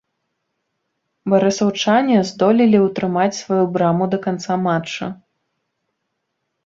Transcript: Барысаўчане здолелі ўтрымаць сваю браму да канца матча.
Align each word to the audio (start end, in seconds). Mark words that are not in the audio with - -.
Барысаўчане 1.33 2.17
здолелі 2.31 2.79
ўтрымаць 2.87 3.37
сваю 3.43 3.61
браму 3.77 4.03
да 4.15 4.21
канца 4.27 4.53
матча. 4.67 5.07